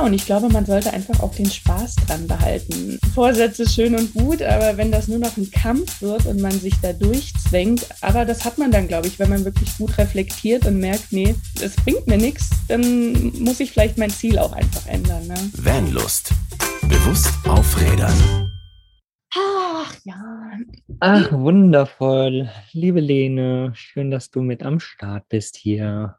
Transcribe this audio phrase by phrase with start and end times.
[0.00, 2.98] Ja, und ich glaube, man sollte einfach auch den Spaß dran behalten.
[3.14, 6.72] Vorsätze schön und gut, aber wenn das nur noch ein Kampf wird und man sich
[6.80, 10.78] da durchzwängt, aber das hat man dann, glaube ich, wenn man wirklich gut reflektiert und
[10.80, 15.26] merkt, nee, es bringt mir nichts, dann muss ich vielleicht mein Ziel auch einfach ändern.
[15.26, 15.34] Ne?
[15.58, 16.32] Vanlust.
[16.88, 18.50] Bewusst aufrädern.
[19.36, 20.50] Ach ja.
[21.00, 22.48] Ach, wundervoll.
[22.72, 26.16] Liebe Lene, schön, dass du mit am Start bist hier.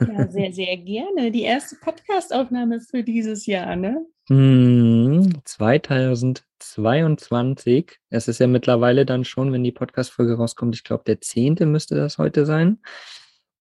[0.00, 1.30] Ja, sehr, sehr gerne.
[1.30, 4.04] Die erste Podcastaufnahme für dieses Jahr, ne?
[4.28, 7.98] Hm, 2022.
[8.10, 11.56] Es ist ja mittlerweile dann schon, wenn die Podcast-Folge rauskommt, ich glaube, der 10.
[11.66, 12.78] müsste das heute sein.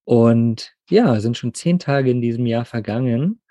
[0.03, 3.41] Und ja, sind schon zehn Tage in diesem Jahr vergangen.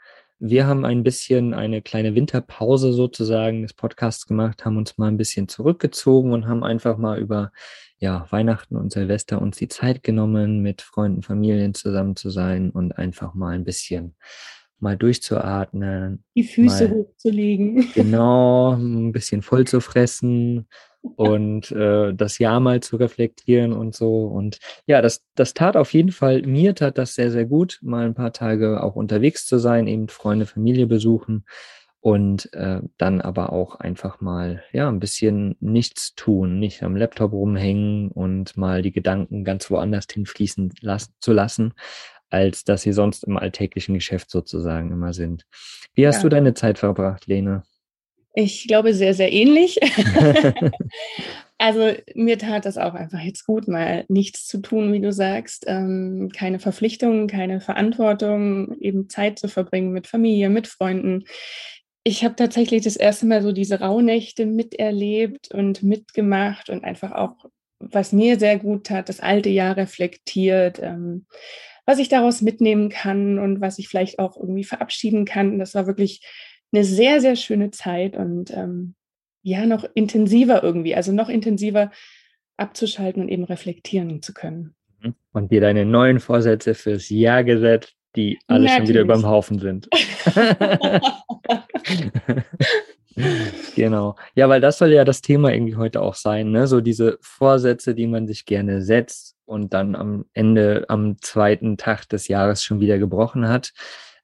[0.41, 5.16] Wir haben ein bisschen eine kleine Winterpause sozusagen des Podcasts gemacht, haben uns mal ein
[5.16, 7.50] bisschen zurückgezogen und haben einfach mal über
[7.98, 12.92] ja, Weihnachten und Silvester uns die Zeit genommen, mit Freunden, Familien zusammen zu sein und
[12.96, 14.14] einfach mal ein bisschen
[14.80, 16.24] mal durchzuatmen.
[16.36, 17.88] Die Füße hochzulegen.
[17.94, 20.68] Genau, ein bisschen voll zu fressen
[21.16, 24.27] und äh, das Jahr mal zu reflektieren und so.
[24.27, 28.05] Und ja, das, das tat auf jeden Fall, mir tat das sehr, sehr gut, mal
[28.06, 31.44] ein paar Tage auch unterwegs zu sein, eben Freunde, Familie besuchen
[32.09, 37.33] und äh, dann aber auch einfach mal ja ein bisschen nichts tun, nicht am Laptop
[37.33, 41.75] rumhängen und mal die Gedanken ganz woanders hinfließen las zu lassen,
[42.31, 45.45] als dass sie sonst im alltäglichen Geschäft sozusagen immer sind.
[45.92, 46.23] Wie hast ja.
[46.23, 47.62] du deine Zeit verbracht, Lene?
[48.33, 49.79] Ich glaube sehr, sehr ähnlich.
[51.59, 55.64] also mir tat das auch einfach jetzt gut, mal nichts zu tun, wie du sagst.
[55.67, 61.25] Ähm, keine Verpflichtungen, keine Verantwortung, eben Zeit zu verbringen mit Familie, mit Freunden.
[62.09, 67.51] Ich habe tatsächlich das erste Mal so diese Rauhnächte miterlebt und mitgemacht und einfach auch,
[67.81, 70.81] was mir sehr gut tat, das alte Jahr reflektiert.
[70.83, 71.27] Ähm,
[71.84, 75.59] was ich daraus mitnehmen kann und was ich vielleicht auch irgendwie verabschieden kann.
[75.59, 76.23] Das war wirklich
[76.73, 78.95] eine sehr, sehr schöne Zeit und ähm,
[79.42, 81.91] ja, noch intensiver irgendwie, also noch intensiver
[82.56, 84.74] abzuschalten und eben reflektieren zu können.
[85.02, 85.14] Mhm.
[85.33, 88.79] Und dir deine neuen Vorsätze fürs Jahr gesetzt, die alle Natürlich.
[88.79, 89.89] schon wieder überm Haufen sind.
[93.74, 94.17] genau.
[94.35, 96.67] Ja, weil das soll ja das Thema irgendwie heute auch sein, ne?
[96.67, 102.08] So diese Vorsätze, die man sich gerne setzt und dann am Ende, am zweiten Tag
[102.08, 103.73] des Jahres schon wieder gebrochen hat.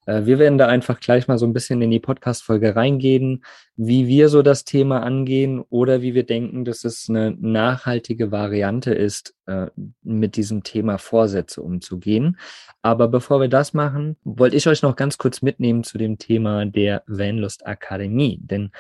[0.07, 3.45] Äh, wir werden da einfach gleich mal so ein bisschen in die Podcast-Folge reingehen,
[3.77, 8.93] wie wir so das Thema angehen oder wie wir denken, dass es eine nachhaltige Variante
[8.93, 9.67] ist, äh,
[10.03, 12.39] mit diesem Thema Vorsätze umzugehen.
[12.83, 16.67] Aber bevor wir das machen, wollte ich euch noch ganz kurz mitnehmen zu dem Thema
[16.67, 18.39] der Vanlust Akademie.
[18.43, 18.71] Denn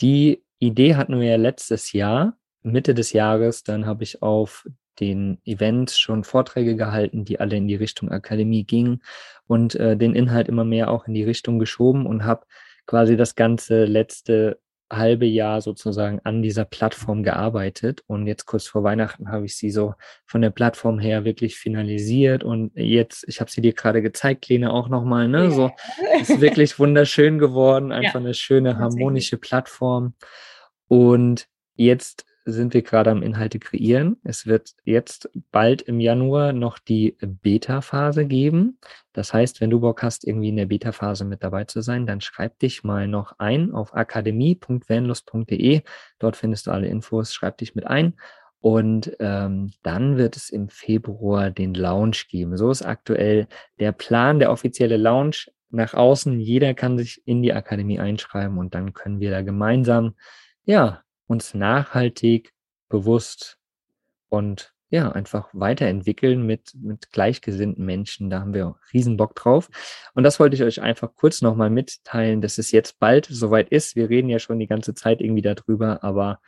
[0.00, 4.66] die Idee hatten wir ja letztes Jahr, Mitte des Jahres, dann habe ich auf
[5.00, 9.02] den Events schon Vorträge gehalten, die alle in die Richtung Akademie gingen
[9.46, 12.46] und äh, den Inhalt immer mehr auch in die Richtung geschoben und habe
[12.86, 14.58] quasi das ganze letzte
[14.90, 18.02] halbe Jahr sozusagen an dieser Plattform gearbeitet.
[18.06, 19.94] Und jetzt kurz vor Weihnachten habe ich sie so
[20.24, 24.72] von der Plattform her wirklich finalisiert und jetzt, ich habe sie dir gerade gezeigt, Lene,
[24.72, 25.50] auch nochmal, ne?
[25.50, 25.70] So
[26.20, 30.14] ist wirklich wunderschön geworden, einfach ja, eine schöne harmonische Plattform.
[30.88, 34.16] Und jetzt sind wir gerade am Inhalte kreieren.
[34.24, 38.78] Es wird jetzt bald im Januar noch die Beta-Phase geben.
[39.12, 42.20] Das heißt, wenn du Bock hast, irgendwie in der Beta-Phase mit dabei zu sein, dann
[42.20, 45.82] schreib dich mal noch ein auf akademie.vanlust.de.
[46.18, 47.34] Dort findest du alle Infos.
[47.34, 48.14] Schreib dich mit ein.
[48.60, 52.56] Und ähm, dann wird es im Februar den Launch geben.
[52.56, 53.46] So ist aktuell
[53.78, 56.40] der Plan, der offizielle Launch nach außen.
[56.40, 60.14] Jeder kann sich in die Akademie einschreiben und dann können wir da gemeinsam
[60.64, 62.52] ja, uns nachhaltig,
[62.88, 63.58] bewusst
[64.28, 68.30] und ja, einfach weiterentwickeln mit, mit gleichgesinnten Menschen.
[68.30, 69.68] Da haben wir riesen Bock drauf.
[70.14, 73.96] Und das wollte ich euch einfach kurz nochmal mitteilen, dass es jetzt bald soweit ist.
[73.96, 76.40] Wir reden ja schon die ganze Zeit irgendwie darüber, aber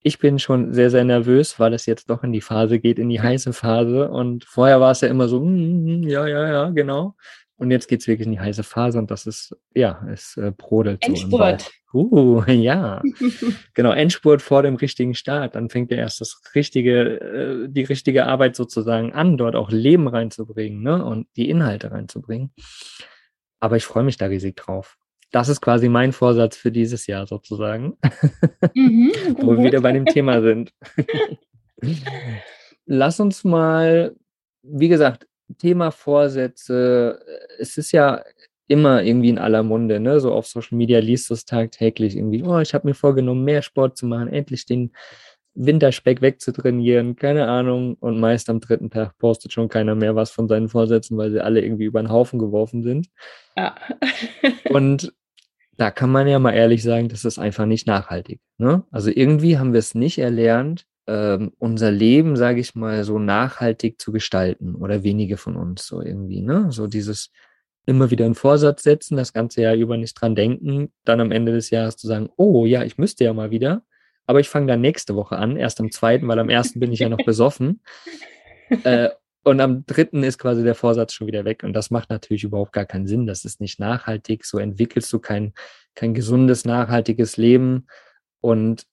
[0.00, 3.08] ich bin schon sehr, sehr nervös, weil es jetzt doch in die Phase geht, in
[3.08, 4.08] die heiße Phase.
[4.08, 7.14] Und vorher war es ja immer so, mm, ja, ja, ja, genau.
[7.58, 11.02] Und jetzt geht's wirklich in die heiße Phase und das ist, ja, es äh, brodelt.
[11.02, 11.70] Endspurt.
[11.90, 13.02] So uh, ja.
[13.74, 15.54] genau, Endspurt vor dem richtigen Start.
[15.54, 20.06] Dann fängt ja erst das richtige, äh, die richtige Arbeit sozusagen an, dort auch Leben
[20.06, 21.02] reinzubringen ne?
[21.02, 22.52] und die Inhalte reinzubringen.
[23.58, 24.98] Aber ich freue mich da riesig drauf.
[25.32, 27.96] Das ist quasi mein Vorsatz für dieses Jahr sozusagen,
[28.74, 30.72] mhm, wo wir wieder bei dem Thema sind.
[32.86, 34.14] Lass uns mal,
[34.62, 35.26] wie gesagt,
[35.58, 38.22] Thema Vorsätze, äh, es ist ja
[38.68, 40.20] immer irgendwie in aller Munde, ne?
[40.20, 43.62] So auf Social Media liest du es tagtäglich irgendwie, oh, ich habe mir vorgenommen, mehr
[43.62, 44.92] Sport zu machen, endlich den
[45.54, 47.94] Winterspeck wegzutrainieren, keine Ahnung.
[48.00, 51.40] Und meist am dritten Tag postet schon keiner mehr was von seinen Vorsätzen, weil sie
[51.42, 53.08] alle irgendwie über den Haufen geworfen sind.
[53.56, 53.74] Ja.
[54.70, 55.12] und
[55.76, 58.40] da kann man ja mal ehrlich sagen, das ist einfach nicht nachhaltig.
[58.58, 58.84] Ne?
[58.90, 64.00] Also irgendwie haben wir es nicht erlernt, ähm, unser Leben, sage ich mal, so nachhaltig
[64.00, 66.42] zu gestalten oder wenige von uns so irgendwie.
[66.42, 66.66] Ne?
[66.70, 67.30] So dieses
[67.86, 71.52] immer wieder einen Vorsatz setzen, das ganze Jahr über nicht dran denken, dann am Ende
[71.52, 73.82] des Jahres zu sagen, oh ja, ich müsste ja mal wieder,
[74.26, 76.98] aber ich fange dann nächste Woche an, erst am zweiten, weil am ersten bin ich
[76.98, 77.80] ja noch besoffen.
[78.82, 79.10] Äh,
[79.44, 81.62] und am dritten ist quasi der Vorsatz schon wieder weg.
[81.62, 83.28] Und das macht natürlich überhaupt gar keinen Sinn.
[83.28, 84.44] Das ist nicht nachhaltig.
[84.44, 85.52] So entwickelst du kein,
[85.94, 87.86] kein gesundes, nachhaltiges Leben.
[88.40, 88.88] Und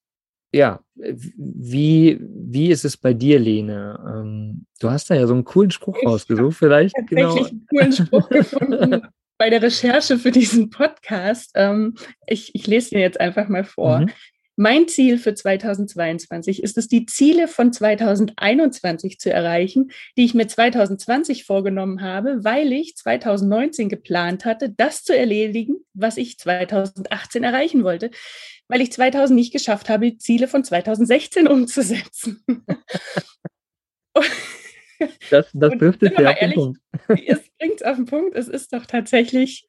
[0.53, 3.99] ja, wie, wie ist es bei dir, Lene?
[4.07, 6.95] Ähm, du hast da ja so einen coolen Spruch ich rausgesucht, vielleicht.
[6.95, 7.47] Tatsächlich genau.
[7.47, 9.01] einen coolen Spruch gefunden
[9.37, 11.51] bei der Recherche für diesen Podcast.
[11.55, 11.95] Ähm,
[12.27, 14.01] ich, ich lese den jetzt einfach mal vor.
[14.01, 14.09] Mhm.
[14.55, 20.47] Mein Ziel für 2022 ist es, die Ziele von 2021 zu erreichen, die ich mir
[20.47, 27.83] 2020 vorgenommen habe, weil ich 2019 geplant hatte, das zu erledigen, was ich 2018 erreichen
[27.83, 28.11] wollte,
[28.67, 32.43] weil ich 2000 nicht geschafft habe, die Ziele von 2016 umzusetzen.
[35.31, 36.79] das, das trifft es ja auf den Punkt.
[37.25, 38.35] Es bringt auf den Punkt.
[38.35, 39.67] Es ist doch tatsächlich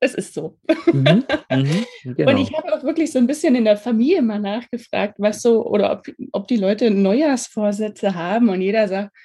[0.00, 0.58] es ist so.
[0.92, 2.32] Mhm, mhm, genau.
[2.32, 5.64] Und ich habe auch wirklich so ein bisschen in der Familie mal nachgefragt, was so,
[5.66, 9.16] oder ob, ob die Leute Neujahrsvorsätze haben und jeder sagt,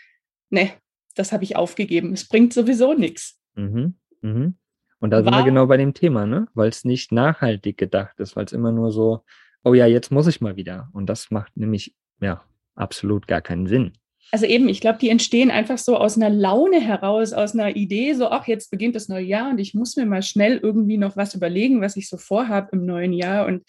[0.49, 0.71] ne,
[1.15, 2.13] das habe ich aufgegeben.
[2.13, 3.39] Es bringt sowieso nichts.
[3.55, 4.55] Mhm, mhm.
[4.99, 6.47] Und da War, sind wir genau bei dem Thema, ne?
[6.53, 9.23] Weil es nicht nachhaltig gedacht ist, weil es immer nur so,
[9.63, 10.89] oh ja, jetzt muss ich mal wieder.
[10.93, 12.43] Und das macht nämlich, ja,
[12.75, 13.93] absolut gar keinen Sinn
[14.31, 18.13] also eben, ich glaube, die entstehen einfach so aus einer Laune heraus, aus einer Idee,
[18.13, 21.17] so, ach, jetzt beginnt das neue Jahr und ich muss mir mal schnell irgendwie noch
[21.17, 23.45] was überlegen, was ich so vorhabe im neuen Jahr.
[23.45, 23.63] Und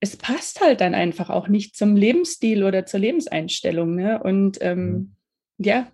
[0.00, 3.94] es passt halt dann einfach auch nicht zum Lebensstil oder zur Lebenseinstellung.
[3.94, 4.20] Ne?
[4.22, 5.16] Und ähm, mhm.
[5.58, 5.86] ja,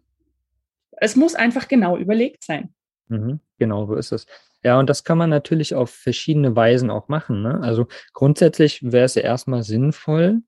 [0.92, 2.72] es muss einfach genau überlegt sein.
[3.08, 4.26] Mhm, genau, so ist es.
[4.62, 7.42] Ja, und das kann man natürlich auf verschiedene Weisen auch machen.
[7.42, 7.60] Ne?
[7.62, 10.42] Also grundsätzlich wäre es ja erstmal sinnvoll,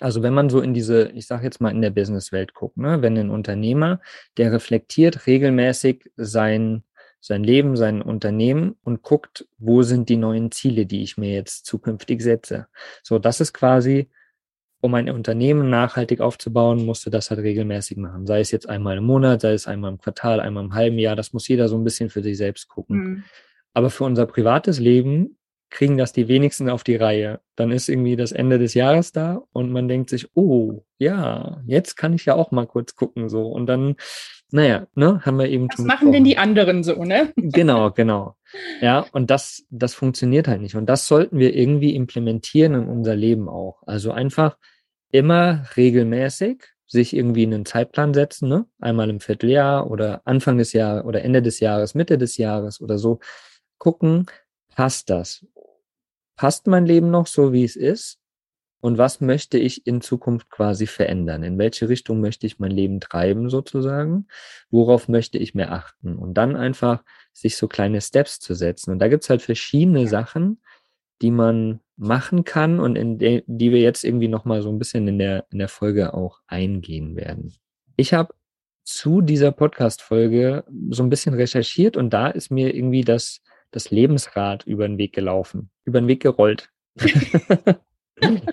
[0.00, 3.02] also wenn man so in diese, ich sage jetzt mal in der Businesswelt guckt, ne,
[3.02, 4.00] wenn ein Unternehmer,
[4.36, 6.84] der reflektiert regelmäßig sein,
[7.20, 11.66] sein Leben, sein Unternehmen und guckt, wo sind die neuen Ziele, die ich mir jetzt
[11.66, 12.66] zukünftig setze.
[13.02, 14.10] So, das ist quasi,
[14.80, 18.26] um ein Unternehmen nachhaltig aufzubauen, musst du das halt regelmäßig machen.
[18.26, 21.16] Sei es jetzt einmal im Monat, sei es einmal im Quartal, einmal im halben Jahr,
[21.16, 22.98] das muss jeder so ein bisschen für sich selbst gucken.
[22.98, 23.24] Mhm.
[23.72, 25.36] Aber für unser privates Leben
[25.70, 27.40] kriegen das die wenigsten auf die Reihe.
[27.56, 31.96] Dann ist irgendwie das Ende des Jahres da und man denkt sich, oh, ja, jetzt
[31.96, 33.46] kann ich ja auch mal kurz gucken, so.
[33.46, 33.96] Und dann,
[34.50, 37.32] naja, ne, haben wir eben Was machen denn die anderen so, ne?
[37.36, 38.36] Genau, genau.
[38.80, 40.76] Ja, und das, das funktioniert halt nicht.
[40.76, 43.82] Und das sollten wir irgendwie implementieren in unser Leben auch.
[43.86, 44.56] Also einfach
[45.10, 48.66] immer regelmäßig sich irgendwie einen Zeitplan setzen, ne?
[48.80, 52.96] Einmal im Vierteljahr oder Anfang des Jahres oder Ende des Jahres, Mitte des Jahres oder
[52.96, 53.18] so.
[53.78, 54.26] Gucken,
[54.74, 55.44] passt das?
[56.36, 58.18] Passt mein Leben noch so, wie es ist?
[58.80, 61.42] Und was möchte ich in Zukunft quasi verändern?
[61.42, 64.28] In welche Richtung möchte ich mein Leben treiben sozusagen?
[64.70, 66.16] Worauf möchte ich mehr achten?
[66.16, 67.02] Und dann einfach
[67.32, 68.92] sich so kleine Steps zu setzen.
[68.92, 70.60] Und da gibt's halt verschiedene Sachen,
[71.22, 75.08] die man machen kann und in de, die wir jetzt irgendwie nochmal so ein bisschen
[75.08, 77.54] in der, in der Folge auch eingehen werden.
[77.96, 78.34] Ich habe
[78.84, 83.40] zu dieser Podcast-Folge so ein bisschen recherchiert und da ist mir irgendwie das
[83.70, 86.70] das Lebensrad über den Weg gelaufen, über den Weg gerollt.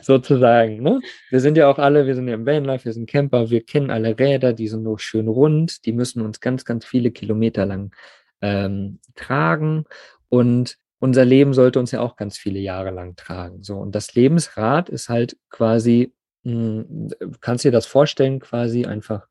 [0.02, 0.82] Sozusagen.
[0.82, 1.00] Ne?
[1.30, 3.90] Wir sind ja auch alle, wir sind ja im Vanlife, wir sind Camper, wir kennen
[3.90, 7.96] alle Räder, die sind noch schön rund, die müssen uns ganz, ganz viele Kilometer lang
[8.42, 9.86] ähm, tragen
[10.28, 13.64] und unser Leben sollte uns ja auch ganz viele Jahre lang tragen.
[13.64, 17.10] So und das Lebensrad ist halt quasi, mh, hm,
[17.40, 19.28] kannst dir das vorstellen, quasi einfach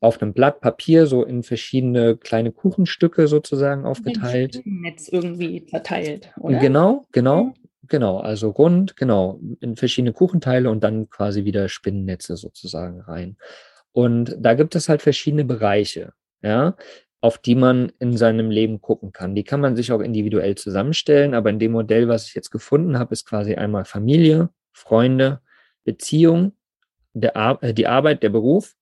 [0.00, 4.56] auf einem Blatt Papier so in verschiedene kleine Kuchenstücke sozusagen aufgeteilt.
[4.56, 6.58] Spinnennetz irgendwie verteilt, oder?
[6.58, 7.54] Genau, genau, mhm.
[7.86, 8.18] genau.
[8.18, 13.36] Also rund, genau, in verschiedene Kuchenteile und dann quasi wieder Spinnennetze sozusagen rein.
[13.92, 16.76] Und da gibt es halt verschiedene Bereiche, ja,
[17.20, 19.34] auf die man in seinem Leben gucken kann.
[19.34, 22.98] Die kann man sich auch individuell zusammenstellen, aber in dem Modell, was ich jetzt gefunden
[22.98, 25.40] habe, ist quasi einmal Familie, Freunde,
[25.84, 26.52] Beziehung,
[27.12, 28.76] der Ar äh, die Arbeit, der Beruf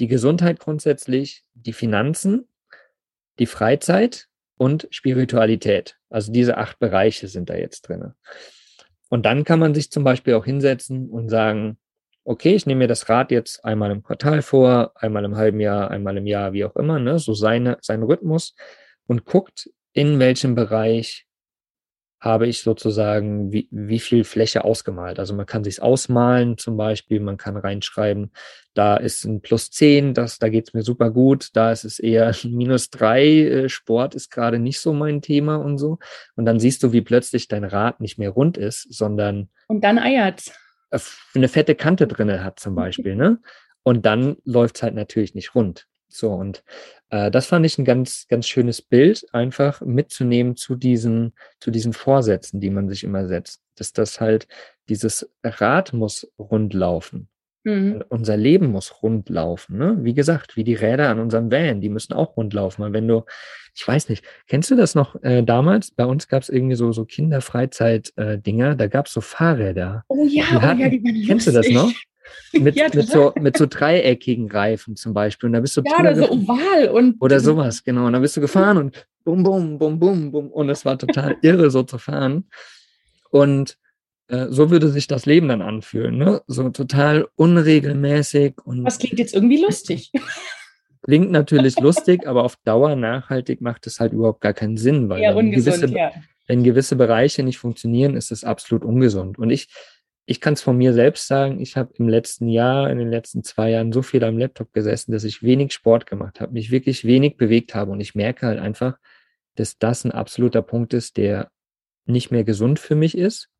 [0.00, 2.48] die Gesundheit grundsätzlich, die Finanzen,
[3.38, 5.96] die Freizeit und Spiritualität.
[6.10, 8.12] Also diese acht Bereiche sind da jetzt drin.
[9.08, 11.78] Und dann kann man sich zum Beispiel auch hinsetzen und sagen,
[12.24, 15.90] okay, ich nehme mir das Rad jetzt einmal im Quartal vor, einmal im halben Jahr,
[15.90, 18.54] einmal im Jahr, wie auch immer, ne, so seine, sein Rhythmus
[19.06, 21.25] und guckt, in welchem Bereich
[22.26, 25.18] habe ich sozusagen wie, wie viel Fläche ausgemalt.
[25.18, 28.32] Also man kann sich ausmalen zum Beispiel, man kann reinschreiben,
[28.74, 31.98] da ist ein plus 10, das, da geht es mir super gut, da ist es
[31.98, 35.98] eher minus 3, äh, Sport ist gerade nicht so mein Thema und so.
[36.34, 39.98] Und dann siehst du, wie plötzlich dein Rad nicht mehr rund ist, sondern und dann
[39.98, 40.52] eiert
[41.34, 43.38] eine fette Kante drinne hat zum Beispiel, ne?
[43.82, 45.86] Und dann läuft es halt natürlich nicht rund.
[46.08, 46.64] So, und
[47.10, 51.92] äh, das fand ich ein ganz, ganz schönes Bild, einfach mitzunehmen zu diesen, zu diesen
[51.92, 53.62] Vorsätzen, die man sich immer setzt.
[53.76, 54.46] Dass das halt,
[54.88, 57.28] dieses Rad muss rund laufen.
[57.66, 58.04] Mhm.
[58.10, 59.78] Unser Leben muss rund laufen.
[59.78, 59.98] Ne?
[60.00, 62.82] Wie gesagt, wie die Räder an unserem Van, die müssen auch rund laufen.
[62.82, 63.24] Weil wenn du,
[63.74, 65.90] ich weiß nicht, kennst du das noch äh, damals?
[65.90, 70.04] Bei uns gab es irgendwie so, so Kinderfreizeit-Dinger, äh, da gab es so Fahrräder.
[70.06, 71.92] Oh ja, die hatten, oh ja, die waren Kennst du das noch?
[72.52, 75.48] Mit, ja, mit, so, mit so dreieckigen Reifen zum Beispiel.
[75.48, 77.16] Und da bist du ja, oder so oval und.
[77.20, 78.06] Oder sowas, genau.
[78.06, 80.50] Und da bist du gefahren und bum, bum, bum, bum, bum.
[80.50, 82.48] Und es war total irre, so zu fahren.
[83.30, 83.76] Und
[84.28, 86.42] äh, so würde sich das Leben dann anfühlen, ne?
[86.46, 88.84] So total unregelmäßig und.
[88.84, 90.10] Das klingt jetzt irgendwie lustig.
[91.02, 95.22] Klingt natürlich lustig, aber auf Dauer nachhaltig macht es halt überhaupt gar keinen Sinn, weil
[95.22, 96.10] ja, ungesund, gewisse, ja.
[96.48, 99.38] wenn gewisse Bereiche nicht funktionieren, ist es absolut ungesund.
[99.38, 99.68] Und ich,
[100.26, 103.44] ich kann es von mir selbst sagen, ich habe im letzten Jahr, in den letzten
[103.44, 107.04] zwei Jahren so viel am Laptop gesessen, dass ich wenig Sport gemacht habe, mich wirklich
[107.04, 107.92] wenig bewegt habe.
[107.92, 108.98] Und ich merke halt einfach,
[109.54, 111.50] dass das ein absoluter Punkt ist, der
[112.06, 113.50] nicht mehr gesund für mich ist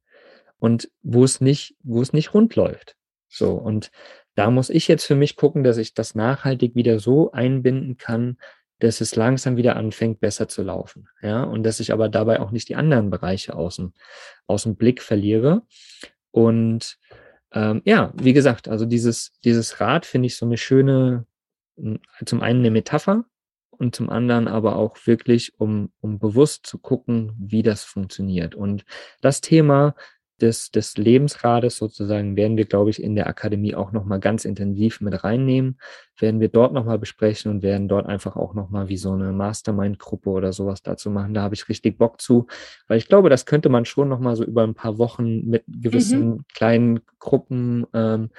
[0.59, 2.97] und wo es nicht, wo es nicht rund läuft.
[3.29, 3.53] So.
[3.53, 3.93] Und
[4.35, 8.39] da muss ich jetzt für mich gucken, dass ich das nachhaltig wieder so einbinden kann,
[8.81, 11.09] dass es langsam wieder anfängt, besser zu laufen.
[11.23, 13.95] Ja, und dass ich aber dabei auch nicht die anderen Bereiche aus dem,
[14.47, 15.63] aus dem Blick verliere.
[16.37, 16.99] Und
[17.53, 21.25] ähm, ja, wie gesagt, also dieses, dieses Rad finde ich so eine schöne,
[22.27, 23.25] zum einen eine Metapher
[23.71, 28.55] und zum anderen aber auch wirklich, um, um bewusst zu gucken, wie das funktioniert.
[28.55, 28.85] Und
[29.23, 29.95] das Thema
[30.41, 35.01] des, des Lebensrades sozusagen werden wir, glaube ich, in der Akademie auch nochmal ganz intensiv
[35.01, 35.79] mit reinnehmen,
[36.19, 40.31] werden wir dort nochmal besprechen und werden dort einfach auch nochmal wie so eine Mastermind-Gruppe
[40.31, 41.35] oder sowas dazu machen.
[41.35, 42.47] Da habe ich richtig Bock zu,
[42.89, 46.29] weil ich glaube, das könnte man schon nochmal so über ein paar Wochen mit gewissen
[46.29, 46.45] mhm.
[46.55, 48.31] kleinen Gruppen ähm,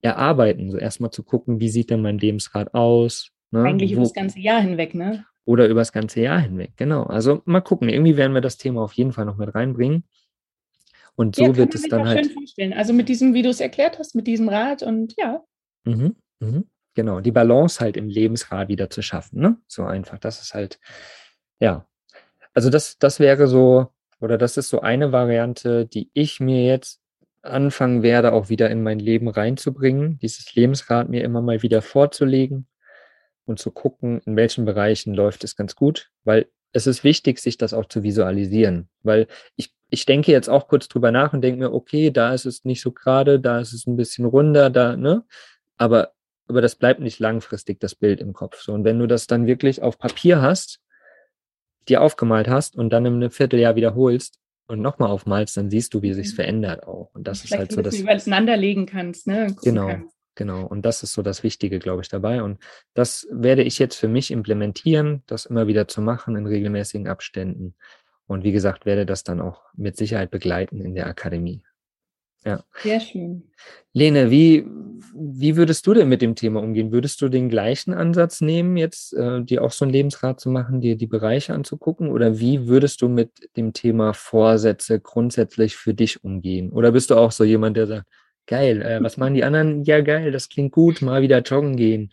[0.00, 0.70] erarbeiten.
[0.70, 3.30] So erstmal zu gucken, wie sieht denn mein Lebensrad aus?
[3.50, 3.62] Ne?
[3.62, 5.24] Eigentlich Wo, über das ganze Jahr hinweg, ne?
[5.46, 7.04] Oder über das ganze Jahr hinweg, genau.
[7.04, 7.88] Also mal gucken.
[7.88, 10.04] Irgendwie werden wir das Thema auf jeden Fall noch mit reinbringen.
[11.16, 12.26] Und so ja, wird es dann halt.
[12.26, 12.72] Schön vorstellen.
[12.72, 15.42] Also mit diesem, wie du es erklärt hast, mit diesem Rad und ja.
[15.84, 19.56] Mhm, mhm, genau, die Balance halt im Lebensrad wieder zu schaffen, ne?
[19.68, 20.18] So einfach.
[20.18, 20.80] Das ist halt,
[21.60, 21.86] ja.
[22.52, 23.88] Also das, das wäre so,
[24.20, 27.00] oder das ist so eine Variante, die ich mir jetzt
[27.42, 32.66] anfangen werde, auch wieder in mein Leben reinzubringen, dieses Lebensrad mir immer mal wieder vorzulegen
[33.44, 37.56] und zu gucken, in welchen Bereichen läuft es ganz gut, weil es ist wichtig, sich
[37.56, 41.60] das auch zu visualisieren, weil ich, ich denke jetzt auch kurz drüber nach und denke
[41.60, 44.96] mir, okay, da ist es nicht so gerade, da ist es ein bisschen runder, da,
[44.96, 45.24] ne?
[45.78, 46.12] Aber,
[46.48, 48.60] aber das bleibt nicht langfristig, das Bild im Kopf.
[48.60, 50.80] So, und wenn du das dann wirklich auf Papier hast,
[51.88, 56.02] dir aufgemalt hast und dann in einem Vierteljahr wiederholst und nochmal aufmalst, dann siehst du,
[56.02, 56.36] wie sich mhm.
[56.36, 57.10] verändert auch.
[57.14, 59.54] Und das Vielleicht ist halt so, dass du übereinander legen kannst, ne?
[59.62, 59.88] genau.
[59.88, 60.14] Kannst.
[60.36, 62.42] Genau, und das ist so das Wichtige, glaube ich, dabei.
[62.42, 62.58] Und
[62.92, 67.76] das werde ich jetzt für mich implementieren, das immer wieder zu machen in regelmäßigen Abständen.
[68.26, 71.62] Und wie gesagt, werde das dann auch mit Sicherheit begleiten in der Akademie.
[72.44, 72.62] Ja.
[72.82, 73.44] Sehr schön.
[73.92, 74.66] Lene, wie,
[75.14, 76.92] wie würdest du denn mit dem Thema umgehen?
[76.92, 80.82] Würdest du den gleichen Ansatz nehmen, jetzt äh, dir auch so ein Lebensrat zu machen,
[80.82, 82.10] dir die Bereiche anzugucken?
[82.10, 86.70] Oder wie würdest du mit dem Thema Vorsätze grundsätzlich für dich umgehen?
[86.70, 88.06] Oder bist du auch so jemand, der sagt,
[88.46, 88.82] Geil.
[88.82, 89.84] Äh, was machen die anderen?
[89.84, 91.00] Ja, geil, das klingt gut.
[91.02, 92.12] Mal wieder joggen gehen.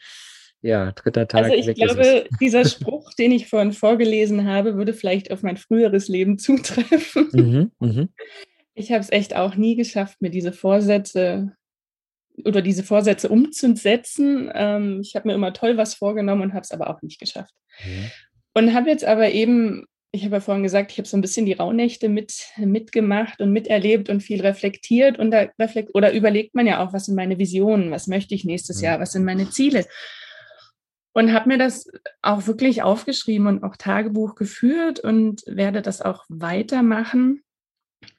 [0.61, 1.45] Ja, dritter Tag.
[1.45, 6.07] Also ich glaube, dieser Spruch, den ich vorhin vorgelesen habe, würde vielleicht auf mein früheres
[6.07, 7.29] Leben zutreffen.
[7.31, 8.07] Mhm, mh.
[8.73, 11.55] Ich habe es echt auch nie geschafft, mir diese Vorsätze
[12.45, 14.51] oder diese Vorsätze umzusetzen.
[14.53, 17.53] Ähm, ich habe mir immer toll was vorgenommen und habe es aber auch nicht geschafft.
[17.83, 18.11] Mhm.
[18.53, 21.45] Und habe jetzt aber eben ich habe ja vorhin gesagt, ich habe so ein bisschen
[21.45, 25.17] die Rauhnächte mit, mitgemacht und miterlebt und viel reflektiert.
[25.17, 28.43] Und da reflekt oder überlegt man ja auch, was sind meine Visionen, was möchte ich
[28.43, 29.85] nächstes Jahr, was sind meine Ziele.
[31.13, 31.89] Und habe mir das
[32.21, 37.43] auch wirklich aufgeschrieben und auch Tagebuch geführt und werde das auch weitermachen.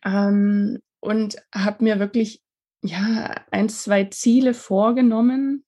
[0.05, 2.43] Ähm, und habe mir wirklich
[2.83, 5.65] ja ein, zwei Ziele vorgenommen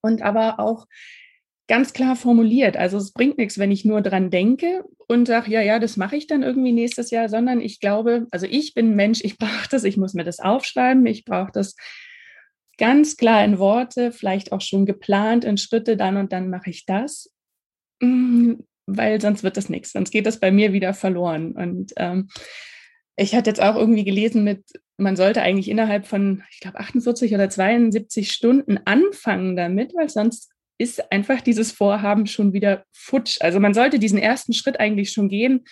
[0.00, 0.86] und aber auch
[1.68, 2.76] ganz klar formuliert.
[2.76, 6.16] Also es bringt nichts, wenn ich nur dran denke und sage, ja, ja, das mache
[6.16, 9.84] ich dann irgendwie nächstes Jahr, sondern ich glaube, also ich bin Mensch, ich brauche das,
[9.84, 11.76] ich muss mir das aufschreiben, ich brauche das
[12.80, 16.86] ganz klar in Worte, vielleicht auch schon geplant in Schritte, dann und dann mache ich
[16.86, 17.32] das,
[18.00, 18.54] mm,
[18.86, 21.52] weil sonst wird das nichts, sonst geht das bei mir wieder verloren.
[21.52, 22.28] Und ähm,
[23.16, 24.64] Ich hatte jetzt auch irgendwie gelesen mit,
[24.96, 30.50] man sollte eigentlich innerhalb von, ich glaube, 48 oder 72 Stunden anfangen damit, weil sonst
[30.78, 33.36] ist einfach dieses Vorhaben schon wieder futsch.
[33.42, 35.66] Also man sollte diesen ersten Schritt eigentlich schon gehen,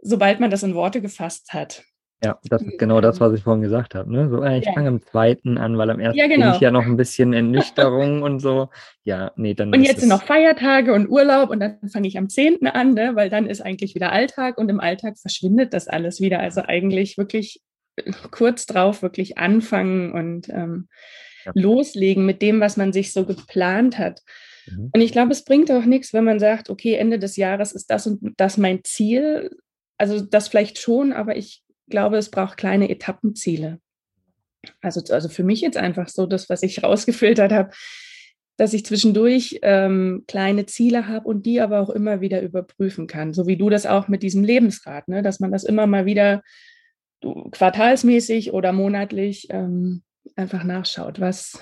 [0.00, 1.82] sobald man das in Worte gefasst hat.
[2.24, 4.10] Ja, das ist genau das, was ich vorhin gesagt habe.
[4.10, 4.30] Ne?
[4.30, 4.72] So, äh, ich ja.
[4.72, 6.46] fange am zweiten an, weil am ersten ja, genau.
[6.46, 8.70] bin ich ja noch ein bisschen Ernüchterung und so.
[9.04, 9.72] Ja, nee, dann.
[9.72, 13.12] Und jetzt sind noch Feiertage und Urlaub und dann fange ich am zehnten an, ne?
[13.14, 16.40] weil dann ist eigentlich wieder Alltag und im Alltag verschwindet das alles wieder.
[16.40, 17.60] Also eigentlich wirklich
[18.30, 20.88] kurz drauf wirklich anfangen und ähm,
[21.44, 21.52] ja.
[21.54, 24.22] loslegen mit dem, was man sich so geplant hat.
[24.66, 24.90] Mhm.
[24.94, 27.90] Und ich glaube, es bringt auch nichts, wenn man sagt, okay, Ende des Jahres ist
[27.90, 29.50] das und das mein Ziel.
[29.98, 33.80] Also das vielleicht schon, aber ich glaube, es braucht kleine Etappenziele.
[34.80, 37.70] Also, also für mich jetzt einfach so das, was ich rausgefiltert habe,
[38.56, 43.34] dass ich zwischendurch ähm, kleine Ziele habe und die aber auch immer wieder überprüfen kann.
[43.34, 45.22] So wie du das auch mit diesem Lebensrat, ne?
[45.22, 46.42] dass man das immer mal wieder
[47.20, 50.02] du, quartalsmäßig oder monatlich ähm,
[50.36, 51.20] einfach nachschaut.
[51.20, 51.60] Was,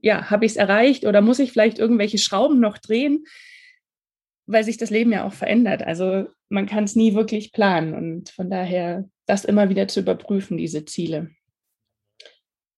[0.00, 3.24] ja, habe ich es erreicht oder muss ich vielleicht irgendwelche Schrauben noch drehen?
[4.46, 5.82] Weil sich das Leben ja auch verändert.
[5.82, 10.56] Also man kann es nie wirklich planen und von daher das immer wieder zu überprüfen,
[10.56, 11.30] diese Ziele.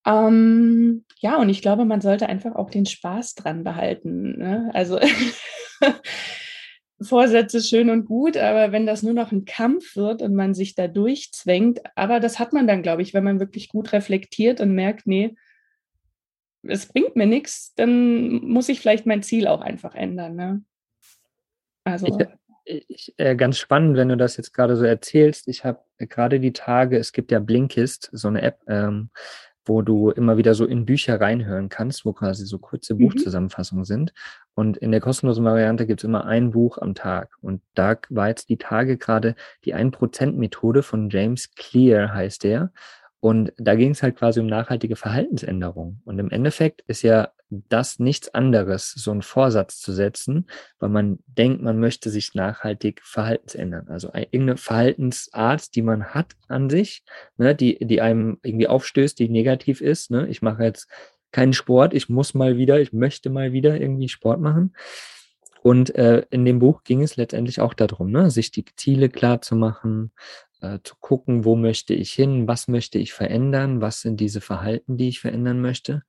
[0.06, 4.38] Ähm, ja, und ich glaube, man sollte einfach auch den Spaß dran behalten.
[4.38, 4.70] Ne?
[4.72, 4.98] Also
[7.00, 10.74] Vorsätze schön und gut, aber wenn das nur noch ein Kampf wird und man sich
[10.74, 14.74] da durchzwängt, aber das hat man dann, glaube ich, wenn man wirklich gut reflektiert und
[14.74, 15.36] merkt, nee,
[16.62, 20.34] es bringt mir nichts, dann muss ich vielleicht mein Ziel auch einfach ändern.
[20.34, 20.62] Ne?
[21.92, 22.18] Also.
[22.64, 25.48] Ich, ich, äh, ganz spannend, wenn du das jetzt gerade so erzählst.
[25.48, 29.10] Ich habe gerade die Tage, es gibt ja Blinkist, so eine App, ähm,
[29.68, 32.98] wo du immer wieder so in Bücher reinhören kannst, wo quasi so kurze mhm.
[32.98, 34.12] Buchzusammenfassungen sind.
[34.54, 37.36] Und in der kostenlosen Variante gibt es immer ein Buch am Tag.
[37.40, 42.72] Und da war jetzt die Tage gerade die 1%-Methode von James Clear, heißt der.
[43.20, 46.00] Und da ging es halt quasi um nachhaltige Verhaltensänderung.
[46.04, 50.46] Und im Endeffekt ist ja das nichts anderes, so einen Vorsatz zu setzen,
[50.78, 53.88] weil man denkt, man möchte sich nachhaltig verhaltensändern.
[53.88, 57.04] Also irgendeine Verhaltensart, die man hat an sich,
[57.36, 60.10] ne, die, die einem irgendwie aufstößt, die negativ ist.
[60.10, 60.28] Ne?
[60.28, 60.88] Ich mache jetzt
[61.32, 64.74] keinen Sport, ich muss mal wieder, ich möchte mal wieder irgendwie Sport machen.
[65.62, 69.42] Und äh, in dem Buch ging es letztendlich auch darum, ne, sich die Ziele klar
[69.42, 70.12] zu machen,
[70.60, 74.96] äh, zu gucken, wo möchte ich hin, was möchte ich verändern, was sind diese Verhalten,
[74.96, 76.02] die ich verändern möchte.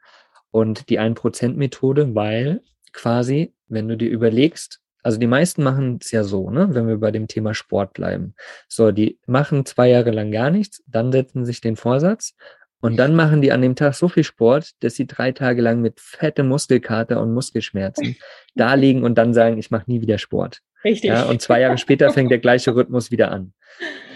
[0.51, 6.23] Und die 1%-Methode, weil quasi, wenn du dir überlegst, also die meisten machen es ja
[6.23, 8.35] so, ne, wenn wir bei dem Thema Sport bleiben.
[8.67, 12.35] So, die machen zwei Jahre lang gar nichts, dann setzen sich den Vorsatz
[12.81, 15.81] und dann machen die an dem Tag so viel Sport, dass sie drei Tage lang
[15.81, 18.15] mit fette Muskelkater und Muskelschmerzen
[18.55, 20.62] da liegen und dann sagen, ich mache nie wieder Sport.
[20.83, 21.09] Richtig.
[21.09, 23.53] Ja, und zwei Jahre später fängt der gleiche Rhythmus wieder an.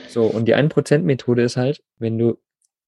[0.08, 2.38] So, und die 1%-Methode ist halt, wenn du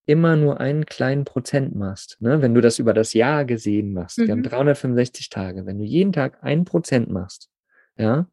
[0.06, 4.20] immer nur einen kleinen Prozent machst, ne, wenn du das über das Jahr gesehen machst,
[4.20, 4.28] mhm.
[4.28, 7.50] wir haben 365 Tage, wenn du jeden Tag ein Prozent machst,
[7.98, 8.28] ja,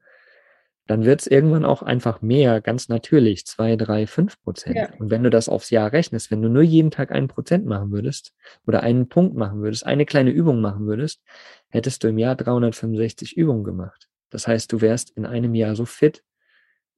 [0.87, 4.77] dann wird es irgendwann auch einfach mehr, ganz natürlich, zwei, drei, fünf Prozent.
[4.77, 4.89] Ja.
[4.99, 7.93] Und wenn du das aufs Jahr rechnest, wenn du nur jeden Tag ein Prozent machen
[7.93, 8.35] würdest
[8.67, 11.23] oder einen Punkt machen würdest, eine kleine Übung machen würdest,
[11.69, 14.09] hättest du im Jahr 365 Übungen gemacht.
[14.31, 16.25] Das heißt, du wärst in einem Jahr so fit,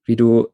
[0.04, 0.48] wie du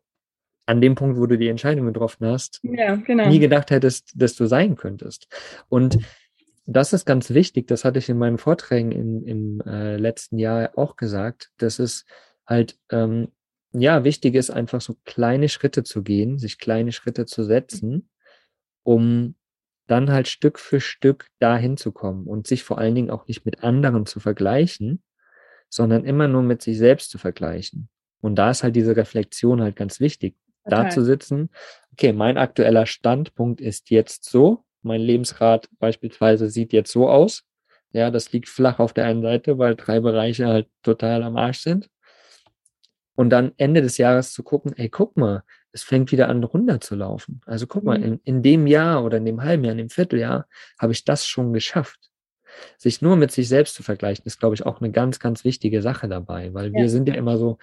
[0.67, 3.29] an dem Punkt, wo du die Entscheidung getroffen hast, ja, genau.
[3.29, 5.27] nie gedacht hättest, dass du sein könntest.
[5.69, 5.99] Und
[6.67, 10.71] das ist ganz wichtig, das hatte ich in meinen Vorträgen in, im äh, letzten Jahr
[10.77, 12.05] auch gesagt, dass es
[12.47, 13.29] halt ähm,
[13.73, 18.09] ja wichtig ist, einfach so kleine Schritte zu gehen, sich kleine Schritte zu setzen,
[18.83, 19.35] um
[19.87, 23.45] dann halt Stück für Stück dahin zu kommen und sich vor allen Dingen auch nicht
[23.45, 25.03] mit anderen zu vergleichen,
[25.69, 27.89] sondern immer nur mit sich selbst zu vergleichen.
[28.21, 31.51] Und da ist halt diese Reflexion halt ganz wichtig da zu sitzen,
[31.93, 37.45] okay, mein aktueller Standpunkt ist jetzt so, mein Lebensrat beispielsweise sieht jetzt so aus.
[37.93, 41.59] Ja, das liegt flach auf der einen Seite, weil drei Bereiche halt total am Arsch
[41.59, 41.89] sind.
[43.17, 45.43] Und dann Ende des Jahres zu gucken, ey, guck mal,
[45.73, 47.41] es fängt wieder an runterzulaufen.
[47.47, 48.05] Also guck mal, mhm.
[48.05, 50.47] in, in dem Jahr oder in dem halben Jahr, in dem Vierteljahr
[50.79, 51.99] habe ich das schon geschafft.
[52.79, 55.83] Sich nur mit sich selbst zu vergleichen, ist, glaube ich, auch eine ganz, ganz wichtige
[55.83, 56.81] Sache dabei, weil ja.
[56.81, 57.59] wir sind ja immer so,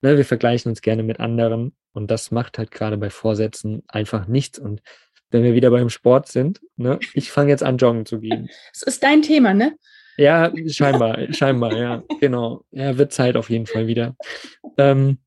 [0.00, 4.26] ne, wir vergleichen uns gerne mit anderen und das macht halt gerade bei Vorsätzen einfach
[4.26, 4.58] nichts.
[4.58, 4.82] Und
[5.30, 8.48] wenn wir wieder beim Sport sind, ne, ich fange jetzt an, joggen zu gehen.
[8.72, 9.76] Das ist dein Thema, ne?
[10.16, 12.64] Ja, scheinbar, scheinbar, ja, genau.
[12.70, 14.14] Ja, wird Zeit auf jeden Fall wieder.
[14.76, 15.18] Ähm,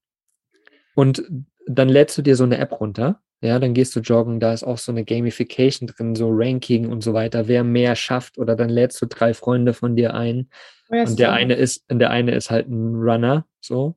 [0.93, 1.23] und
[1.67, 4.63] dann lädst du dir so eine App runter, ja, dann gehst du joggen, da ist
[4.63, 8.69] auch so eine Gamification drin, so Ranking und so weiter, wer mehr schafft, oder dann
[8.69, 10.49] lädst du drei Freunde von dir ein.
[10.89, 13.95] Und der eine ist, der eine ist halt ein Runner, so.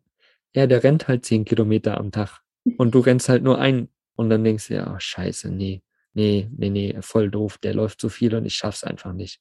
[0.55, 2.41] Ja, der rennt halt zehn Kilometer am Tag
[2.77, 5.83] und du rennst halt nur ein und dann denkst du ja, oh, scheiße, nee,
[6.15, 9.41] nee, nee, nee, voll doof, der läuft so viel und ich schaff's einfach nicht.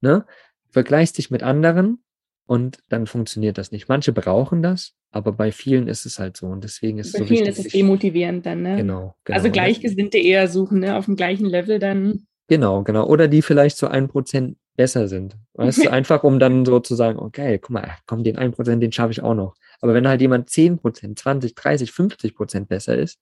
[0.00, 0.26] Ne?
[0.70, 2.02] Vergleichst dich mit anderen
[2.46, 3.88] und dann funktioniert das nicht.
[3.88, 7.22] Manche brauchen das, aber bei vielen ist es halt so und deswegen ist bei es
[7.22, 7.66] so vielen wichtig.
[7.66, 8.76] ist es demotivierend dann, ne?
[8.76, 9.36] Genau, genau.
[9.36, 10.96] Also Gleichgesinnte eher suchen, ne?
[10.96, 12.26] Auf dem gleichen Level dann.
[12.48, 13.06] Genau, genau.
[13.06, 15.36] Oder die vielleicht zu ein Prozent besser sind.
[15.54, 18.82] Weißt du, einfach um dann so zu sagen, okay, guck mal, komm, den ein Prozent,
[18.82, 19.54] den schaffe ich auch noch.
[19.80, 23.20] Aber wenn halt jemand 10 Prozent, 20, 30, 50 Prozent besser ist,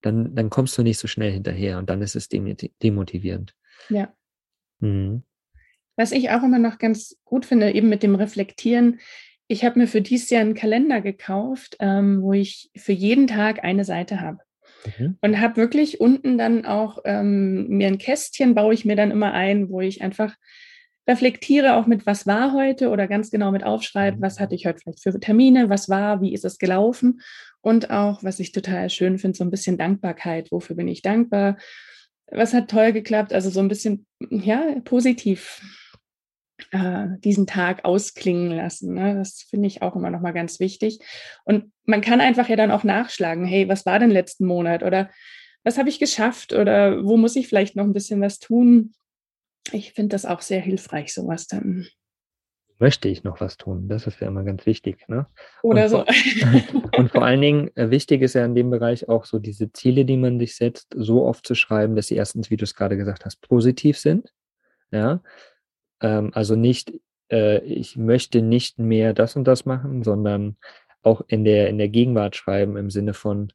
[0.00, 3.54] dann, dann kommst du nicht so schnell hinterher und dann ist es demoti- demotivierend.
[3.88, 4.12] Ja.
[4.80, 5.22] Mhm.
[5.96, 9.00] Was ich auch immer noch ganz gut finde, eben mit dem Reflektieren.
[9.46, 13.62] Ich habe mir für dieses Jahr einen Kalender gekauft, ähm, wo ich für jeden Tag
[13.62, 14.38] eine Seite habe.
[14.98, 15.16] Mhm.
[15.20, 19.32] Und habe wirklich unten dann auch ähm, mir ein Kästchen, baue ich mir dann immer
[19.32, 20.34] ein, wo ich einfach
[21.08, 24.78] reflektiere, auch mit was war heute oder ganz genau mit aufschreibe, was hatte ich heute
[24.78, 27.20] vielleicht für Termine, was war, wie ist es gelaufen.
[27.60, 30.50] Und auch, was ich total schön finde, so ein bisschen Dankbarkeit.
[30.50, 31.58] Wofür bin ich dankbar?
[32.30, 33.32] Was hat toll geklappt?
[33.32, 35.60] Also so ein bisschen, ja, positiv
[36.70, 38.94] äh, diesen Tag ausklingen lassen.
[38.94, 39.14] Ne?
[39.14, 41.00] Das finde ich auch immer noch mal ganz wichtig.
[41.44, 45.10] Und man kann einfach ja dann auch nachschlagen, hey, was war denn letzten Monat oder
[45.64, 48.94] was habe ich geschafft oder wo muss ich vielleicht noch ein bisschen was tun?
[49.70, 51.86] Ich finde das auch sehr hilfreich, sowas dann.
[52.78, 53.88] Möchte ich noch was tun?
[53.88, 55.08] Das ist ja immer ganz wichtig.
[55.08, 55.26] Ne?
[55.62, 56.04] Oder Und so.
[56.96, 60.04] Und vor allen Dingen, äh, wichtig ist ja in dem Bereich auch so diese Ziele,
[60.04, 62.96] die man sich setzt, so oft zu schreiben, dass sie erstens, wie du es gerade
[62.96, 64.32] gesagt hast, positiv sind.
[64.90, 65.22] Ja.
[66.02, 66.92] Ähm, also nicht,
[67.30, 70.58] äh, ich möchte nicht mehr das und das machen, sondern
[71.02, 73.52] auch in der, in der Gegenwart schreiben im Sinne von,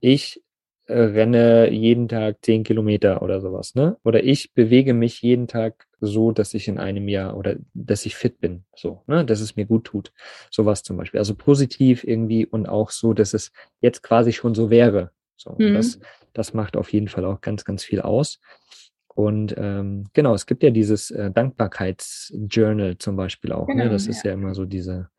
[0.00, 0.42] ich
[0.86, 3.96] äh, renne jeden Tag zehn Kilometer oder sowas, ne?
[4.04, 8.16] Oder ich bewege mich jeden Tag so, dass ich in einem Jahr oder dass ich
[8.16, 9.24] fit bin, so, ne?
[9.24, 10.12] Dass es mir gut tut.
[10.50, 11.18] Sowas zum Beispiel.
[11.18, 15.12] Also positiv irgendwie und auch so, dass es jetzt quasi schon so wäre.
[15.36, 15.74] So, Mhm.
[15.74, 16.00] das,
[16.32, 18.40] das macht auf jeden Fall auch ganz, ganz viel aus.
[19.20, 23.68] Und ähm, genau, es gibt ja dieses äh, Dankbarkeitsjournal zum Beispiel auch.
[23.68, 23.74] ne?
[23.74, 25.10] Genau, Das ist ja immer so diese,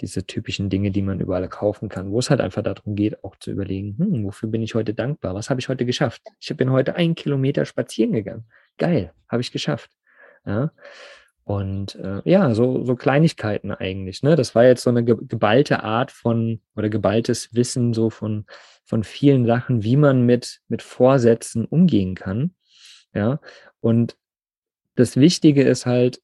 [0.00, 3.36] diese typischen Dinge, die man überall kaufen kann, wo es halt einfach darum geht, auch
[3.36, 5.36] zu überlegen, hm, wofür bin ich heute dankbar?
[5.36, 6.20] Was habe ich heute geschafft?
[6.40, 8.44] Ich bin heute einen Kilometer spazieren gegangen.
[8.76, 9.92] Geil, habe ich geschafft.
[10.44, 10.72] Ja.
[11.44, 14.24] Und äh, ja, so, so Kleinigkeiten eigentlich.
[14.24, 14.34] Ne?
[14.34, 18.46] Das war jetzt so eine ge geballte Art von oder geballtes Wissen so von,
[18.84, 22.54] von vielen Sachen, wie man mit, mit Vorsätzen umgehen kann.
[23.14, 23.40] Ja.
[23.80, 24.16] Und
[24.96, 26.20] das Wichtige ist halt,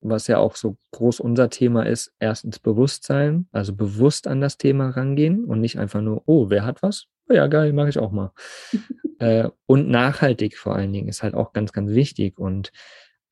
[0.00, 4.90] was ja auch so groß unser Thema ist, erstens Bewusstsein, also bewusst an das Thema
[4.90, 7.06] rangehen und nicht einfach nur, oh, wer hat was?
[7.28, 8.32] Oh ja, geil, mache ich auch mal.
[9.18, 12.38] äh, und nachhaltig vor allen Dingen ist halt auch ganz, ganz wichtig.
[12.38, 12.72] Und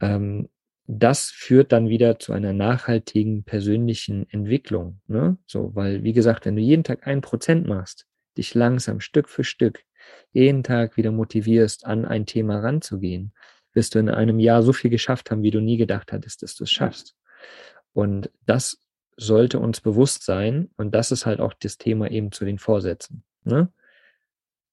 [0.01, 0.49] ähm,
[0.87, 5.01] das führt dann wieder zu einer nachhaltigen persönlichen Entwicklung.
[5.07, 5.39] Ne?
[5.47, 9.45] So, weil, wie gesagt, wenn du jeden Tag ein Prozent machst, dich langsam Stück für
[9.45, 9.85] Stück
[10.33, 13.33] jeden Tag wieder motivierst, an ein Thema ranzugehen,
[13.73, 16.55] wirst du in einem Jahr so viel geschafft haben, wie du nie gedacht hattest, dass
[16.55, 17.15] du es schaffst.
[17.93, 18.79] Und das
[19.17, 20.71] sollte uns bewusst sein.
[20.77, 23.23] Und das ist halt auch das Thema eben zu den Vorsätzen.
[23.45, 23.73] Ne?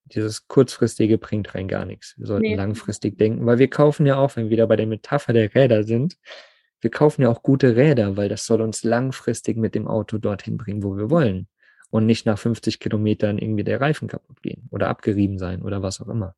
[0.06, 2.16] Dieses kurzfristige bringt rein gar nichts.
[2.18, 2.56] Wir sollten Nee.
[2.56, 5.84] langfristig denken, weil wir kaufen ja auch, wenn wir wieder bei der Metapher der Räder
[5.84, 6.18] sind,
[6.82, 10.58] wir kaufen ja auch gute Räder, weil das soll uns langfristig mit dem Auto dorthin
[10.58, 11.48] bringen, wo wir wollen.
[11.92, 16.02] Und nicht nach 50 Kilometern irgendwie der Reifen kaputt gehen oder abgerieben sein oder was
[16.02, 16.36] auch immer.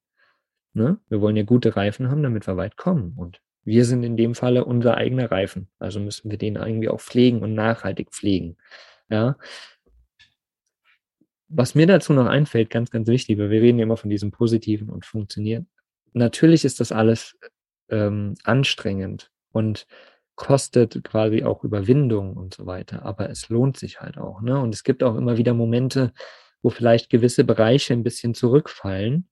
[0.73, 0.97] Ne?
[1.07, 3.13] Wir wollen ja gute Reifen haben, damit wir weit kommen.
[3.15, 5.69] Und wir sind in dem Falle unser eigener Reifen.
[5.79, 8.57] Also müssen wir den irgendwie auch pflegen und nachhaltig pflegen.
[9.09, 9.37] Ja.
[11.47, 14.31] Was mir dazu noch einfällt, ganz, ganz wichtig, weil wir reden ja immer von diesem
[14.31, 15.65] Positiven und funktioniert.
[16.13, 17.37] Natürlich ist das alles
[17.89, 19.85] ähm, anstrengend und
[20.35, 24.41] kostet quasi auch Überwindung und so weiter, aber es lohnt sich halt auch.
[24.41, 24.59] Ne?
[24.59, 26.11] Und es gibt auch immer wieder Momente,
[26.61, 29.27] wo vielleicht gewisse Bereiche ein bisschen zurückfallen.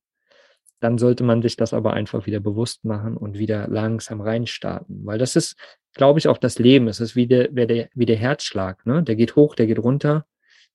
[0.79, 5.17] Dann sollte man sich das aber einfach wieder bewusst machen und wieder langsam reinstarten, weil
[5.17, 5.55] das ist,
[5.93, 6.87] glaube ich, auch das Leben.
[6.87, 8.85] Es ist wie der, wie der, Herzschlag.
[8.85, 9.03] Ne?
[9.03, 10.25] Der geht hoch, der geht runter.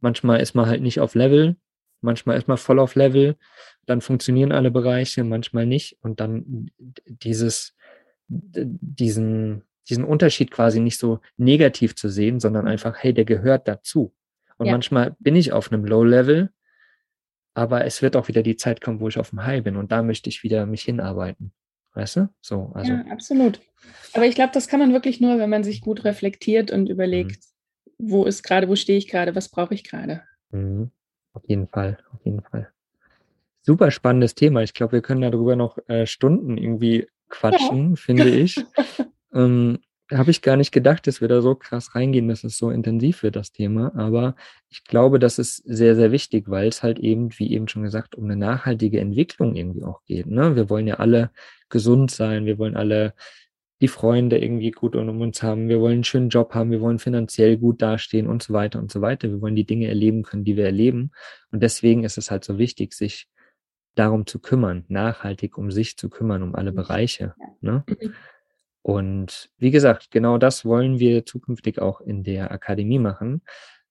[0.00, 1.56] Manchmal ist man halt nicht auf Level,
[2.00, 3.36] manchmal ist man voll auf Level,
[3.86, 5.98] dann funktionieren alle Bereiche, manchmal nicht.
[6.02, 6.70] Und dann
[7.06, 7.74] dieses,
[8.28, 14.12] diesen, diesen Unterschied quasi nicht so negativ zu sehen, sondern einfach, hey, der gehört dazu.
[14.58, 14.72] Und Ja.
[14.72, 16.50] manchmal bin ich auf einem Low-Level,
[17.54, 19.92] aber es wird auch wieder die Zeit kommen, wo ich auf dem High bin und
[19.92, 21.52] da möchte ich wieder mich hinarbeiten.
[21.94, 22.28] Weißt du?
[22.42, 22.92] So, also.
[22.92, 23.60] ja, absolut.
[24.12, 27.42] Aber ich glaube, das kann man wirklich nur, wenn man sich gut reflektiert und überlegt,
[27.98, 30.22] wo ist gerade, wo stehe ich gerade, was brauche ich gerade.
[30.50, 30.90] Mhm.
[31.32, 32.70] Auf jeden Fall, auf jeden Fall.
[33.62, 34.62] Super spannendes Thema.
[34.62, 38.56] Ich glaube, wir können darüber noch äh, Stunden irgendwie quatschen, finde ich.
[39.36, 39.78] ähm,
[40.12, 43.22] habe ich gar nicht gedacht, dass wir da so krass reingehen, dass es so intensiv
[43.22, 43.92] wird, das Thema.
[43.96, 44.36] Aber
[44.70, 48.14] ich glaube, das ist sehr, sehr wichtig, weil es halt eben, wie eben schon gesagt,
[48.14, 50.26] um eine nachhaltige Entwicklung irgendwie auch geht.
[50.26, 50.54] Ne?
[50.54, 51.30] Wir wollen ja alle
[51.68, 53.14] gesund sein, wir wollen alle
[53.80, 56.98] die Freunde irgendwie gut um uns haben, wir wollen einen schönen Job haben, wir wollen
[56.98, 59.28] finanziell gut dastehen und so weiter und so weiter.
[59.28, 61.10] Wir wollen die Dinge erleben können, die wir erleben.
[61.50, 63.26] Und deswegen ist es halt so wichtig, sich
[63.96, 67.34] darum zu kümmern, nachhaltig um sich zu kümmern, um alle Bereiche.
[67.60, 67.84] Ne?
[68.86, 73.42] Und wie gesagt, genau das wollen wir zukünftig auch in der Akademie machen.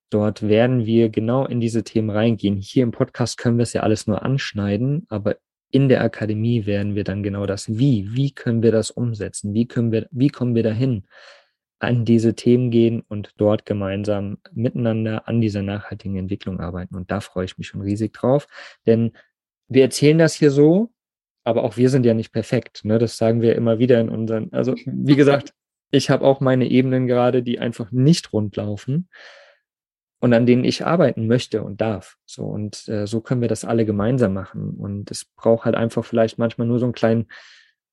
[0.09, 2.55] Dort werden wir genau in diese Themen reingehen.
[2.55, 5.35] Hier im Podcast können wir es ja alles nur anschneiden, aber
[5.69, 9.53] in der Akademie werden wir dann genau das Wie, wie können wir das umsetzen?
[9.53, 11.05] Wie können wir, wie kommen wir dahin?
[11.79, 16.95] an diese Themen gehen und dort gemeinsam miteinander an dieser nachhaltigen Entwicklung arbeiten.
[16.95, 18.47] Und da freue ich mich schon riesig drauf,
[18.85, 19.11] denn
[19.67, 20.94] wir erzählen das hier so,
[21.45, 22.83] aber auch wir sind ja nicht perfekt.
[22.83, 22.97] Ne?
[22.97, 25.53] Das sagen wir immer wieder in unseren, also wie gesagt,
[25.91, 29.07] ich habe auch meine Ebenen gerade, die einfach nicht rund laufen
[30.19, 32.17] und an denen ich arbeiten möchte und darf.
[32.25, 34.71] So und äh, so können wir das alle gemeinsam machen.
[34.71, 37.27] Und es braucht halt einfach vielleicht manchmal nur so einen kleinen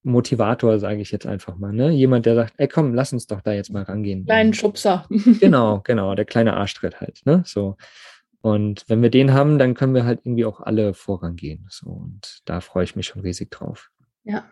[0.03, 1.73] Motivator, sage ich jetzt einfach mal.
[1.73, 1.91] Ne?
[1.91, 4.25] Jemand, der sagt, ey komm, lass uns doch da jetzt mal rangehen.
[4.25, 5.07] Kleinen Schubser.
[5.41, 7.21] genau, genau, der kleine Arschtritt halt.
[7.27, 7.43] Ne?
[7.45, 7.77] So.
[8.43, 11.67] Und wenn wir den haben, dann können wir halt irgendwie auch alle vorangehen.
[11.71, 13.91] So, und da freue ich mich schon riesig drauf.
[14.25, 14.51] Ja,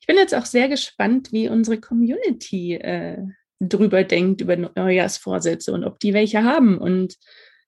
[0.00, 3.24] ich bin jetzt auch sehr gespannt, wie unsere Community äh,
[3.60, 7.16] drüber denkt, über Neujahrsvorsätze und ob die welche haben und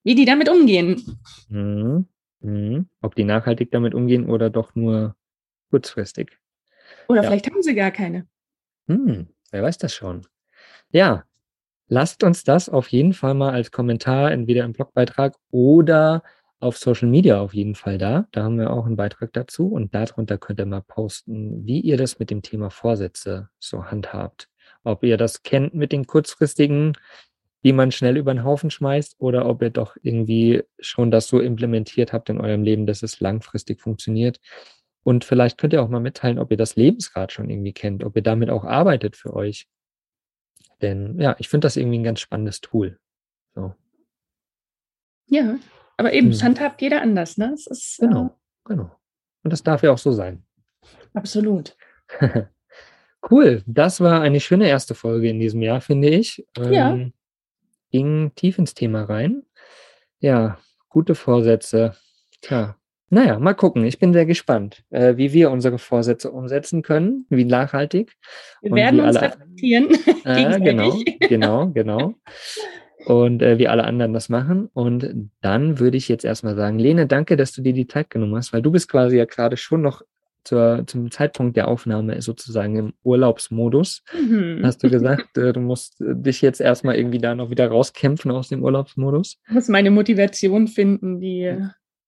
[0.03, 1.19] wie die damit umgehen.
[1.49, 2.09] Mhm.
[2.41, 2.89] Mhm.
[3.01, 5.17] Ob die nachhaltig damit umgehen oder doch nur
[5.71, 6.39] kurzfristig.
[7.09, 7.29] Oder ja.
[7.29, 8.27] vielleicht haben sie gar keine.
[8.89, 10.27] Hm, wer weiß das schon.
[10.91, 11.25] Ja,
[11.91, 16.23] lasst uns das auf jeden Fall mal als Kommentar entweder im Blogbeitrag oder
[16.61, 18.27] auf Social Media auf jeden Fall da.
[18.33, 21.97] Da haben wir auch einen Beitrag dazu und darunter könnt ihr mal posten, wie ihr
[21.97, 24.49] das mit dem Thema Vorsätze so handhabt.
[24.85, 26.97] Ob ihr das kennt mit den kurzfristigen,
[27.65, 31.41] die man schnell über den Haufen schmeißt oder ob ihr doch irgendwie schon das so
[31.41, 34.39] implementiert habt in eurem Leben, dass es langfristig funktioniert.
[35.03, 38.17] Und vielleicht könnt ihr auch mal mitteilen, ob ihr das Lebensrad schon irgendwie kennt, ob
[38.17, 39.67] ihr damit auch arbeitet für euch.
[40.83, 42.99] Denn ja, ich finde das irgendwie ein ganz spannendes Tool.
[43.55, 43.75] So.
[45.27, 45.59] Ja,
[45.97, 46.43] aber eben, hm.
[46.43, 47.53] handhabt jeder anders, ne?
[47.53, 48.31] Es ist, genau, äh,
[48.65, 48.91] genau.
[49.43, 50.45] Und das darf ja auch so sein.
[51.15, 51.77] Absolut.
[53.31, 53.63] cool.
[53.67, 56.47] Das war eine schöne erste Folge in diesem Jahr, finde ich.
[56.57, 56.99] Ähm, ja.
[57.91, 59.43] Ging tief ins Thema rein.
[60.21, 61.97] Ja, gute Vorsätze.
[62.41, 62.80] Tja,
[63.11, 63.85] naja, mal gucken.
[63.85, 68.17] Ich bin sehr gespannt, äh, wie wir unsere Vorsätze umsetzen können, wie nachhaltig.
[68.63, 69.89] Wir werden uns alle, reflektieren.
[70.25, 70.97] Äh, genau,
[71.29, 72.15] genau, genau.
[73.07, 74.69] Und äh, wie alle anderen das machen.
[74.75, 78.37] Und dann würde ich jetzt erstmal sagen, Lene, danke, dass du dir die Zeit genommen
[78.37, 80.03] hast, weil du bist quasi ja gerade schon noch
[80.45, 84.03] zur, zum Zeitpunkt der Aufnahme sozusagen im Urlaubsmodus.
[84.15, 84.61] Mhm.
[84.63, 88.49] Hast du gesagt, äh, du musst dich jetzt erstmal irgendwie da noch wieder rauskämpfen aus
[88.49, 89.39] dem Urlaubsmodus?
[89.49, 91.57] Ich muss meine Motivation finden, die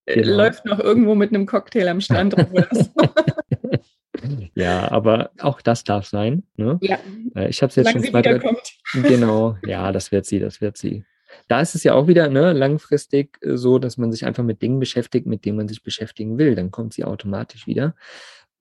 [0.07, 0.37] genau.
[0.37, 2.91] läuft noch irgendwo mit einem Cocktail am Strand rum oder so.
[4.55, 6.45] ja, aber auch das darf sein.
[6.57, 6.79] Ne?
[6.83, 6.99] Ja.
[7.35, 8.41] Äh, ich habe es jetzt Solange schon zwei, drei,
[9.09, 11.05] Genau, ja, das wird sie, das wird sie.
[11.49, 14.63] Da ist es ja auch wieder ne, langfristig äh, so, dass man sich einfach mit
[14.63, 16.55] Dingen beschäftigt, mit denen man sich beschäftigen will.
[16.55, 17.95] Dann kommt sie automatisch wieder.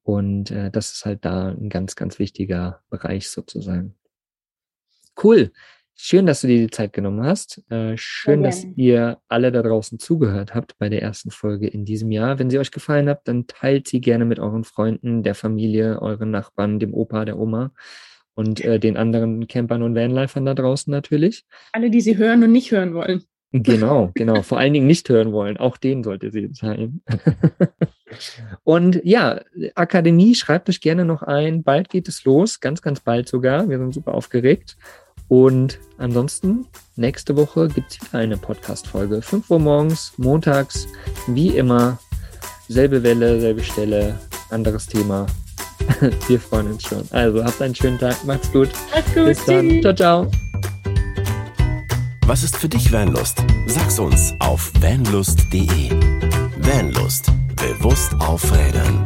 [0.04, 3.95] Und äh, das ist halt da ein ganz, ganz wichtiger Bereich sozusagen.
[5.21, 5.51] Cool.
[6.04, 7.62] Schön, dass du dir die Zeit genommen hast.
[7.70, 12.10] Äh, schön, dass ihr alle da draußen zugehört habt bei der ersten Folge in diesem
[12.10, 12.40] Jahr.
[12.40, 16.32] Wenn sie euch gefallen hat, dann teilt sie gerne mit euren Freunden, der Familie, euren
[16.32, 17.72] Nachbarn, dem Opa, der Oma
[18.34, 21.46] und äh, den anderen Campern und Vanlifern da draußen natürlich.
[21.72, 23.24] Alle, die sie hören und nicht hören wollen.
[23.52, 24.42] Genau, genau.
[24.42, 25.58] Vor allen Dingen nicht hören wollen.
[25.58, 27.04] Auch denen sollte sie teilen.
[28.64, 29.42] und ja,
[29.76, 31.62] Akademie, schreibt euch gerne noch ein.
[31.62, 33.70] Bald geht es los, ganz, ganz bald sogar.
[33.70, 34.78] Wir sind super aufgeregt.
[35.32, 36.65] Und ansonsten,
[36.98, 39.22] nächste Woche gibt es wieder eine Podcast-Folge.
[39.22, 40.89] 5 Uhr morgens, montags,
[41.26, 42.00] wie immer.
[42.67, 45.26] Selbe Welle, selbe Stelle, anderes Thema.
[46.28, 47.04] Wir freuen uns schon.
[47.12, 48.67] Also habt einen schönen Tag, macht's gut.
[48.94, 49.26] Macht's gut.
[49.28, 49.82] Bis dann.
[49.82, 50.32] Ciao, ciao.
[52.28, 53.41] Was ist für dich Vanlust?
[53.67, 55.91] Sag's uns auf vanlust.de.
[56.60, 57.32] Vanlust.
[57.56, 59.02] Bewusst aufrädern.